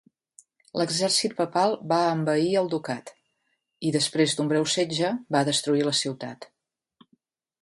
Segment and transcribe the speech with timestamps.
[0.81, 6.51] L'exèrcit papal va envair el ducat i, després d'un breu setge, va destruir la ciutat.